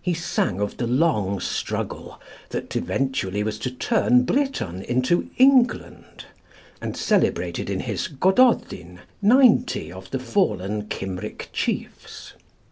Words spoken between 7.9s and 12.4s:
'Gododin' ninety of the fallen Cymric chiefs.